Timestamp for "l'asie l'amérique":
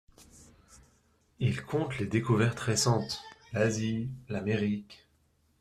3.53-5.07